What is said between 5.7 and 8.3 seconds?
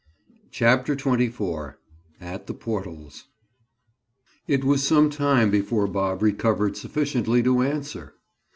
Bob recovered sufficiently to answer.